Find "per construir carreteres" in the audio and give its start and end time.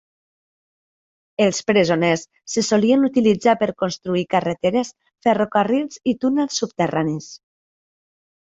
3.59-4.93